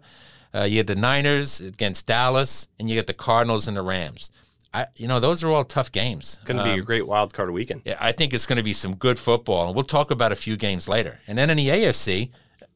[0.54, 4.30] Uh, you had the Niners against Dallas, and you got the Cardinals and the Rams.
[4.72, 6.38] I, you know, those are all tough games.
[6.44, 7.82] Going to be a great wild card weekend.
[7.84, 10.36] Yeah, I think it's going to be some good football, and we'll talk about a
[10.36, 11.20] few games later.
[11.28, 12.30] And then in the AFC,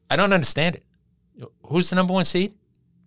[0.09, 0.83] I don't understand it.
[1.67, 2.53] Who's the number one seed?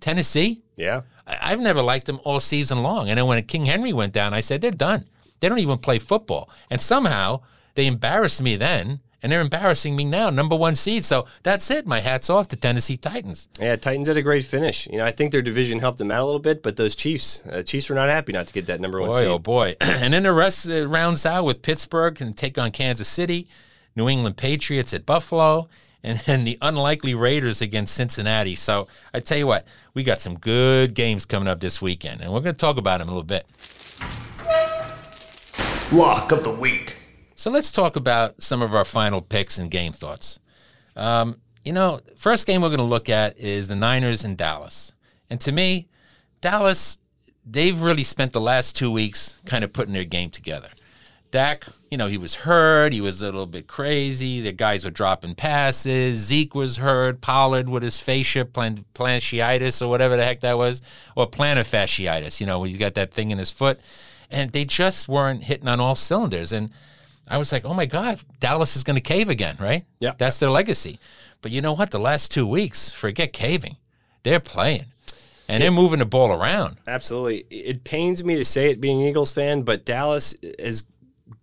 [0.01, 0.63] Tennessee.
[0.77, 3.09] Yeah, I, have never liked them all season long.
[3.09, 5.09] And then when King Henry went down, I said they're done.
[5.41, 7.41] They don't even play football, and somehow
[7.75, 11.05] they embarrassed me then and they're embarrassing me now, number one seed.
[11.05, 11.87] So that's it.
[11.87, 13.49] My hat's off to Tennessee Titans.
[13.59, 14.87] Yeah, Titans had a great finish.
[14.89, 17.43] You know, I think their division helped them out a little bit, but those Chiefs,
[17.51, 19.29] uh, Chiefs were not happy not to get that number boy, one seed.
[19.29, 23.09] Oh boy, and then the rest uh, rounds out with Pittsburgh and take on Kansas
[23.09, 23.49] City,
[23.95, 25.69] New England Patriots at Buffalo.
[26.05, 28.57] And then the unlikely Raiders against Cincinnati.
[28.57, 32.33] So I tell you what, we got some good games coming up this weekend, and
[32.33, 33.47] we're going to talk about them a little bit.
[35.93, 37.02] Lock of the week.
[37.43, 40.39] So let's talk about some of our final picks and game thoughts.
[40.95, 44.93] Um, you know, first game we're going to look at is the Niners and Dallas.
[45.29, 45.89] And to me,
[46.41, 46.99] Dallas,
[47.45, 50.69] they've really spent the last two weeks kind of putting their game together.
[51.33, 52.93] Dak, you know, he was hurt.
[52.93, 54.41] He was a little bit crazy.
[54.41, 56.21] The guys were dropping passes.
[56.21, 57.23] Zeke was hurt.
[57.23, 60.81] Pollard with his fascia, plan- plantitis or whatever the heck that was,
[61.17, 63.81] or plantar fasciitis, you know, he's got that thing in his foot.
[64.31, 66.53] And they just weren't hitting on all cylinders.
[66.53, 66.71] And
[67.29, 69.85] I was like, oh my God, Dallas is going to cave again, right?
[70.01, 70.13] Yeah.
[70.19, 70.99] That's their legacy.
[71.41, 71.91] But you know what?
[71.91, 73.77] The last two weeks, forget caving.
[74.23, 74.87] They're playing
[75.49, 76.79] and they're moving the ball around.
[76.87, 77.45] Absolutely.
[77.51, 80.85] It pains me to say it being an Eagles fan, but Dallas has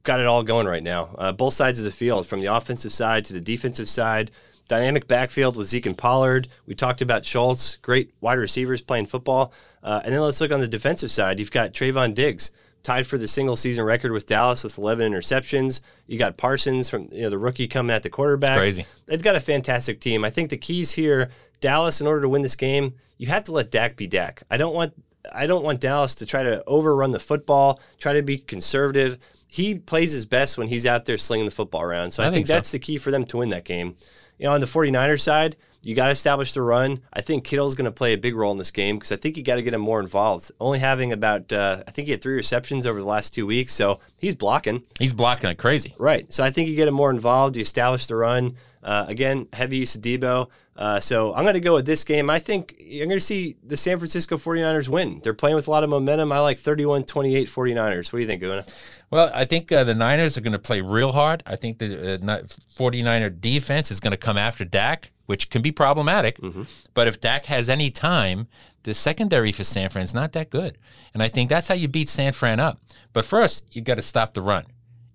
[0.03, 1.15] got it all going right now.
[1.17, 4.31] Uh, both sides of the field, from the offensive side to the defensive side.
[4.67, 6.47] Dynamic backfield with Zeke and Pollard.
[6.65, 9.51] We talked about Schultz, great wide receivers playing football.
[9.83, 11.39] Uh, and then let's look on the defensive side.
[11.39, 12.51] You've got Trevon Diggs
[12.83, 15.81] tied for the single season record with Dallas with 11 interceptions.
[16.07, 18.51] You got Parsons from you know the rookie coming at the quarterback.
[18.51, 18.85] It's crazy.
[19.05, 20.23] They've got a fantastic team.
[20.23, 23.51] I think the keys here, Dallas, in order to win this game, you have to
[23.51, 24.43] let Dak be Dak.
[24.49, 24.93] I don't want
[25.31, 29.17] I don't want Dallas to try to overrun the football, try to be conservative.
[29.47, 32.11] He plays his best when he's out there slinging the football around.
[32.11, 32.53] So I, I think, think so.
[32.53, 33.95] that's the key for them to win that game.
[34.37, 37.01] You know, on the 49ers side, you got to establish the run.
[37.13, 39.37] I think Kittle's going to play a big role in this game because I think
[39.37, 40.51] you got to get him more involved.
[40.59, 43.73] Only having about, uh, I think he had three receptions over the last two weeks,
[43.73, 44.83] so he's blocking.
[44.99, 45.95] He's blocking like crazy.
[45.97, 46.31] Right.
[46.33, 47.55] So I think you get him more involved.
[47.55, 48.55] You establish the run.
[48.83, 50.47] Uh, again, heavy use of Deebo.
[50.79, 52.29] Uh, so I'm going to go with this game.
[52.29, 55.19] I think you're going to see the San Francisco 49ers win.
[55.21, 56.31] They're playing with a lot of momentum.
[56.31, 58.13] I like 31 28 49ers.
[58.13, 58.63] What do you think, Una?
[59.11, 61.43] Well, I think uh, the Niners are going to play real hard.
[61.45, 62.43] I think the uh,
[62.77, 66.39] 49er defense is going to come after Dak, which can be problematic.
[66.39, 66.63] Mm-hmm.
[66.93, 68.47] But if Dak has any time,
[68.83, 70.77] the secondary for San Fran is not that good.
[71.13, 72.79] And I think that's how you beat San Fran up.
[73.11, 74.63] But first, you got to stop the run.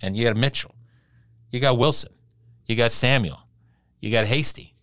[0.02, 0.74] And you got Mitchell.
[1.50, 2.12] You got Wilson.
[2.66, 3.40] You got Samuel.
[4.00, 4.73] You got Hasty.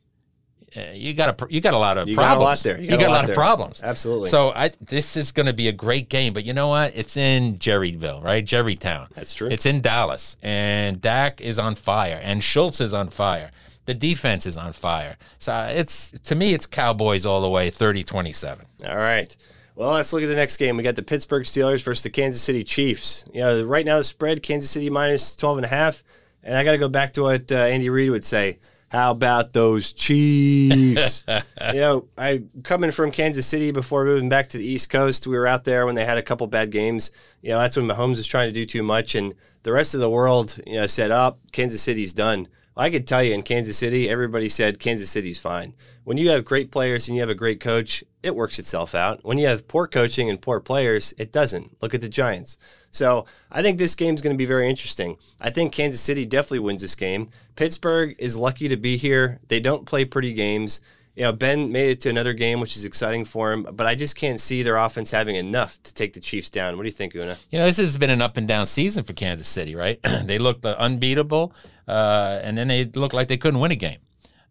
[0.75, 2.39] Uh, you got a you got a lot of you problems.
[2.39, 2.79] Got a lot there.
[2.79, 3.81] You got, you got a lot, lot of problems.
[3.83, 4.29] Absolutely.
[4.29, 6.93] So I this is going to be a great game, but you know what?
[6.95, 8.45] It's in Jerryville, right?
[8.45, 9.09] Jerrytown.
[9.13, 9.49] That's true.
[9.49, 13.51] It's in Dallas, and Dak is on fire, and Schultz is on fire.
[13.85, 15.17] The defense is on fire.
[15.39, 18.61] So it's to me, it's Cowboys all the way, 30-27.
[18.87, 19.35] All right.
[19.75, 20.77] Well, let's look at the next game.
[20.77, 23.25] We got the Pittsburgh Steelers versus the Kansas City Chiefs.
[23.33, 26.03] You know, right now the spread Kansas City minus 12 and a half.
[26.43, 28.59] And I got to go back to what uh, Andy Reid would say.
[28.91, 31.23] How about those Chiefs?
[31.73, 35.25] you know, I coming from Kansas City before moving back to the East Coast.
[35.25, 37.09] We were out there when they had a couple bad games.
[37.41, 39.99] You know, that's when Mahomes was trying to do too much, and the rest of
[39.99, 43.43] the world, you know, said, "Up, oh, Kansas City's done." I could tell you in
[43.43, 45.73] Kansas City, everybody said Kansas City's fine.
[46.05, 49.23] When you have great players and you have a great coach, it works itself out.
[49.23, 51.81] When you have poor coaching and poor players, it doesn't.
[51.81, 52.57] Look at the Giants.
[52.89, 55.17] So I think this game's going to be very interesting.
[55.39, 57.29] I think Kansas City definitely wins this game.
[57.55, 59.39] Pittsburgh is lucky to be here.
[59.49, 60.79] They don't play pretty games.
[61.15, 63.95] You know, Ben made it to another game, which is exciting for him, but I
[63.95, 66.77] just can't see their offense having enough to take the Chiefs down.
[66.77, 67.37] What do you think, Una?
[67.49, 69.99] You know, this has been an up and down season for Kansas City, right?
[70.23, 71.53] they looked unbeatable,
[71.87, 73.99] uh, and then they looked like they couldn't win a game.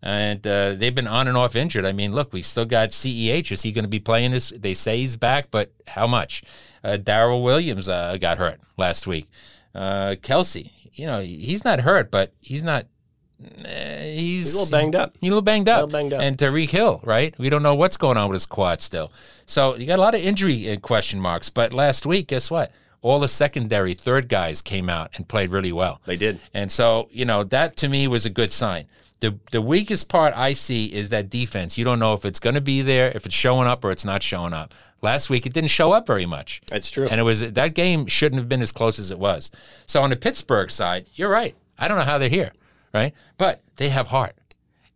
[0.02, 1.84] And uh, they've been on and off injured.
[1.84, 3.52] I mean, look, we still got CEH.
[3.52, 4.52] Is he going to be playing this?
[4.56, 6.42] They say he's back, but how much?
[6.82, 9.28] Uh, Darrel Williams uh, got hurt last week.
[9.74, 12.86] Uh, Kelce, you know, he's not hurt, but he's not
[13.58, 15.16] he's, He's a little banged up.
[15.20, 15.76] He's a little banged up.
[15.86, 16.20] little banged up.
[16.20, 17.36] And Tyreek Hill, right?
[17.38, 19.12] We don't know what's going on with his quad still.
[19.46, 21.50] So you got a lot of injury uh, question marks.
[21.50, 22.72] But last week, guess what?
[23.02, 26.00] All the secondary third guys came out and played really well.
[26.04, 26.38] They did.
[26.52, 28.86] And so, you know, that to me was a good sign.
[29.20, 31.76] The the weakest part I see is that defense.
[31.76, 34.04] You don't know if it's going to be there, if it's showing up or it's
[34.04, 34.74] not showing up.
[35.02, 36.60] Last week it didn't show up very much.
[36.68, 37.06] That's true.
[37.08, 39.50] And it was that game shouldn't have been as close as it was.
[39.86, 41.54] So on the Pittsburgh side, you're right.
[41.78, 42.52] I don't know how they're here,
[42.92, 43.12] right?
[43.38, 44.34] But they have heart.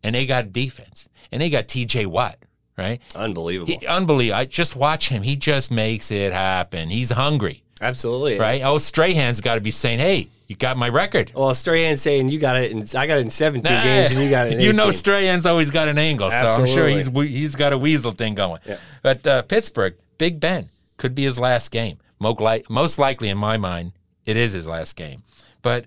[0.03, 1.09] And they got defense.
[1.33, 2.37] And they got TJ Watt,
[2.77, 3.01] right?
[3.15, 3.79] Unbelievable.
[3.81, 4.39] He, unbelievable.
[4.39, 5.23] I just watch him.
[5.23, 6.91] He just makes it happen.
[6.91, 8.39] He's hungry, Absolutely.
[8.39, 8.63] right?
[8.63, 12.39] Oh, Strahan's got to be saying, "Hey, you got my record." Well, Strahan saying you
[12.39, 14.55] got it, in, I got it in 17 games, and you got it.
[14.55, 14.99] In you know 18.
[14.99, 18.61] Strahan's always got an angle, so I'm sure he's he's got a weasel thing going.
[18.67, 18.77] Yeah.
[19.03, 21.99] But uh, Pittsburgh, Big Ben could be his last game.
[22.21, 23.93] Most likely, in my mind,
[24.25, 25.23] it is his last game.
[25.63, 25.87] But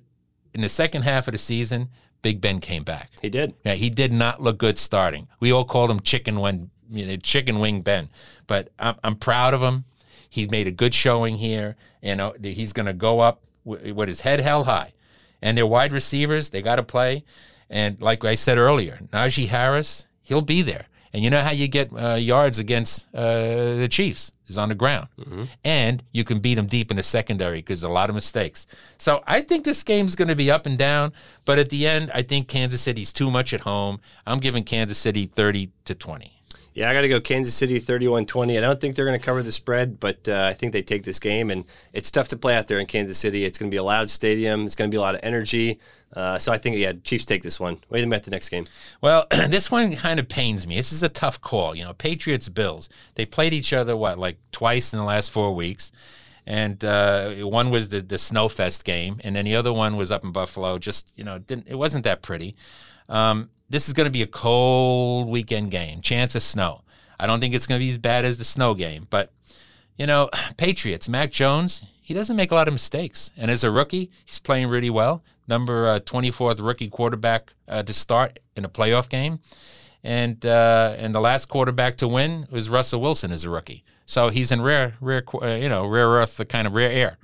[0.54, 1.90] in the second half of the season,
[2.22, 3.12] Big Ben came back.
[3.22, 3.54] He did.
[3.64, 5.28] Yeah, he did not look good starting.
[5.40, 8.10] We all called him Chicken when you know, Chicken Wing Ben,
[8.48, 9.86] but I'm, I'm proud of him.
[10.30, 11.76] He's made a good showing here.
[12.02, 14.94] You know, he's going to go up w- with his head held high.
[15.42, 17.24] And their wide receivers, they got to play.
[17.70, 20.88] And like I said earlier, Najee Harris, he'll be there.
[21.14, 24.76] And you know how you get uh, yards against uh, the Chiefs is on the
[24.76, 25.44] ground, mm-hmm.
[25.64, 28.66] and you can beat them deep in the secondary because a lot of mistakes.
[28.98, 31.14] So I think this game's going to be up and down,
[31.46, 34.00] but at the end, I think Kansas City's too much at home.
[34.26, 36.37] I'm giving Kansas City thirty to twenty.
[36.78, 38.56] Yeah, I got to go Kansas City 31 20.
[38.56, 41.02] I don't think they're going to cover the spread, but uh, I think they take
[41.02, 41.50] this game.
[41.50, 43.46] And it's tough to play out there in Kansas City.
[43.46, 45.80] It's going to be a loud stadium, it's going to be a lot of energy.
[46.14, 47.78] Uh, so I think, yeah, Chiefs take this one.
[47.90, 48.68] You think about the next game?
[49.02, 50.76] Well, this one kind of pains me.
[50.76, 51.74] This is a tough call.
[51.74, 52.90] You know, Patriots Bills.
[53.16, 55.92] They played each other what like twice in the last four weeks,
[56.46, 60.24] and uh, one was the the Snowfest game, and then the other one was up
[60.24, 60.78] in Buffalo.
[60.78, 62.56] Just you know, didn't it wasn't that pretty.
[63.10, 66.02] Um, this is going to be a cold weekend game.
[66.02, 66.82] Chance of snow.
[67.20, 69.32] I don't think it's going to be as bad as the snow game, but
[69.98, 71.10] you know, Patriots.
[71.10, 71.84] Mac Jones.
[72.02, 75.24] He doesn't make a lot of mistakes, and as a rookie, he's playing really well.
[75.46, 79.40] Number uh, 24th rookie quarterback uh, to start in a playoff game,
[80.06, 83.84] and uh, and the last quarterback to win was Russell Wilson as a rookie.
[84.06, 87.18] So he's in rare, rare, uh, you know, rare earth, the kind of rare air.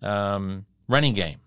[0.00, 1.40] Um, running game.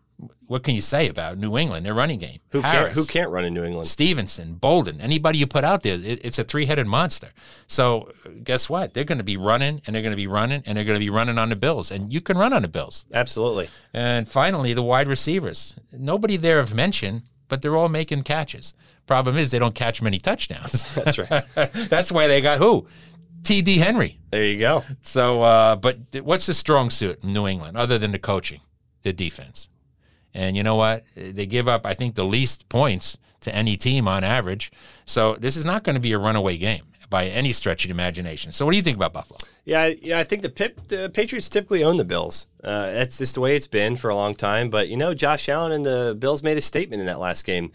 [0.47, 1.85] What can you say about New England?
[1.85, 2.39] Their running game.
[2.49, 3.87] Who can't, who can't run in New England?
[3.87, 7.29] Stevenson, Bolden, anybody you put out there, it, it's a three-headed monster.
[7.67, 8.11] So
[8.43, 8.93] guess what?
[8.93, 11.05] They're going to be running, and they're going to be running, and they're going to
[11.05, 13.05] be running on the Bills, and you can run on the Bills.
[13.13, 13.69] Absolutely.
[13.93, 15.75] And finally, the wide receivers.
[15.93, 18.73] Nobody there of mention, but they're all making catches.
[19.07, 20.93] Problem is, they don't catch many touchdowns.
[20.95, 21.45] That's right.
[21.89, 22.87] That's why they got who?
[23.43, 23.77] T.D.
[23.77, 24.19] Henry.
[24.31, 24.83] there you go.
[25.01, 28.61] So, uh, but th- what's the strong suit in New England other than the coaching,
[29.03, 29.69] the defense?
[30.33, 31.03] And you know what?
[31.15, 34.71] They give up, I think, the least points to any team on average.
[35.05, 38.51] So this is not going to be a runaway game by any stretch of imagination.
[38.51, 39.39] So what do you think about Buffalo?
[39.65, 40.19] Yeah, I- yeah.
[40.19, 42.47] I think the, Pip, the Patriots typically own the Bills.
[42.63, 44.69] Uh, that's just the way it's been for a long time.
[44.69, 47.71] But you know, Josh Allen and the Bills made a statement in that last game.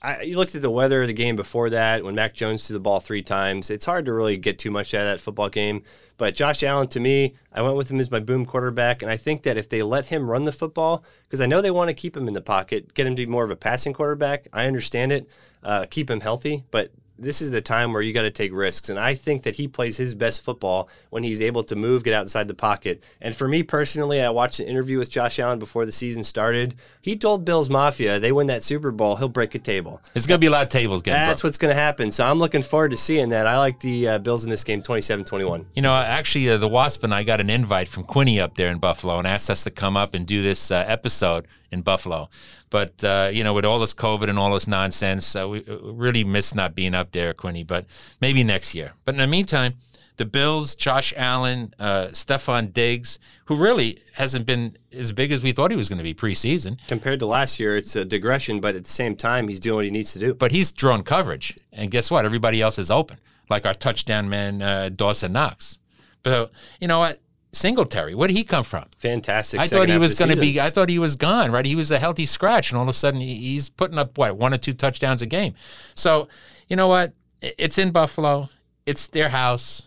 [0.00, 2.74] I, you looked at the weather of the game before that when Mac Jones threw
[2.74, 3.68] the ball three times.
[3.68, 5.82] It's hard to really get too much out of that football game.
[6.16, 9.16] But Josh Allen, to me, I went with him as my boom quarterback, and I
[9.16, 11.94] think that if they let him run the football, because I know they want to
[11.94, 14.46] keep him in the pocket, get him to be more of a passing quarterback.
[14.52, 15.28] I understand it.
[15.62, 18.88] Uh, keep him healthy, but this is the time where you got to take risks.
[18.88, 22.14] And I think that he plays his best football when he's able to move, get
[22.14, 23.02] outside the pocket.
[23.20, 26.76] And for me personally, I watched an interview with Josh Allen before the season started.
[27.02, 30.00] He told Bills Mafia they win that Super Bowl, he'll break a table.
[30.14, 31.48] It's going to be a lot of tables getting That's broke.
[31.50, 32.10] what's going to happen.
[32.10, 33.46] So I'm looking forward to seeing that.
[33.46, 35.66] I like the uh, Bills in this game 27 21.
[35.74, 38.70] You know, actually, uh, the Wasp and I got an invite from Quinny up there
[38.70, 42.28] in Buffalo and asked us to come up and do this uh, episode in Buffalo.
[42.70, 45.78] But, uh, you know, with all this COVID and all this nonsense, uh, we uh,
[45.78, 47.86] really miss not being up there, Quinny, but
[48.20, 48.94] maybe next year.
[49.04, 49.74] But in the meantime,
[50.16, 55.52] the Bills, Josh Allen, uh, Stefon Diggs, who really hasn't been as big as we
[55.52, 58.74] thought he was going to be preseason, Compared to last year, it's a digression, but
[58.74, 60.34] at the same time, he's doing what he needs to do.
[60.34, 61.56] but he's drawn coverage.
[61.72, 62.24] And guess what?
[62.24, 65.78] Everybody else is open, like our touchdown man, uh, Dawson Knox.
[66.24, 66.50] But
[66.80, 67.20] you know what?
[67.58, 68.86] Singletary, where did he come from?
[68.98, 69.60] Fantastic.
[69.60, 70.60] I thought he was going to be.
[70.60, 71.50] I thought he was gone.
[71.50, 71.66] Right?
[71.66, 74.54] He was a healthy scratch, and all of a sudden he's putting up what one
[74.54, 75.54] or two touchdowns a game.
[75.94, 76.28] So
[76.68, 77.12] you know what?
[77.40, 78.50] It's in Buffalo.
[78.86, 79.82] It's their house,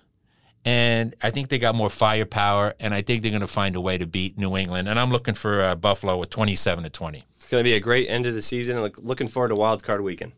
[0.64, 3.82] and I think they got more firepower, and I think they're going to find a
[3.82, 4.88] way to beat New England.
[4.88, 7.24] And I'm looking for uh, Buffalo with 27 to 20.
[7.36, 8.76] It's going to be a great end of the season.
[8.76, 10.34] and look, looking forward to Wild Card Weekend.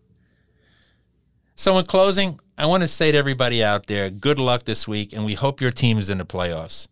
[1.56, 5.14] So, in closing, I want to say to everybody out there, good luck this week,
[5.14, 6.88] and we hope your team is in the playoffs.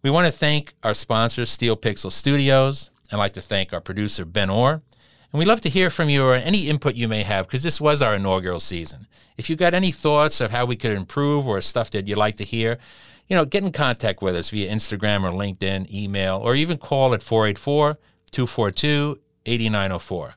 [0.00, 2.90] We want to thank our sponsor, Steel Pixel Studios.
[3.10, 4.80] I'd like to thank our producer, Ben Orr.
[5.32, 7.80] And we'd love to hear from you or any input you may have because this
[7.80, 9.08] was our inaugural season.
[9.36, 12.36] If you've got any thoughts of how we could improve or stuff that you'd like
[12.36, 12.78] to hear,
[13.26, 17.12] you know, get in contact with us via Instagram or LinkedIn, email, or even call
[17.12, 17.98] at 484
[18.30, 20.34] 242 8904.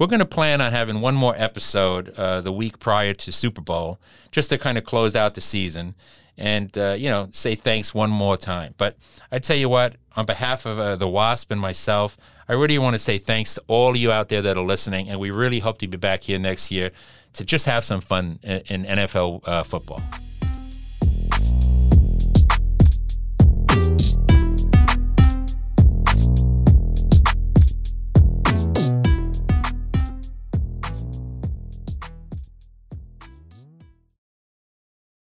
[0.00, 3.60] We're going to plan on having one more episode uh, the week prior to Super
[3.60, 5.94] Bowl just to kind of close out the season
[6.38, 8.74] and, uh, you know, say thanks one more time.
[8.78, 8.96] But
[9.30, 12.16] I tell you what, on behalf of uh, the WASP and myself,
[12.48, 15.10] I really want to say thanks to all of you out there that are listening.
[15.10, 16.92] And we really hope to be back here next year
[17.34, 20.00] to just have some fun in, in NFL uh, football.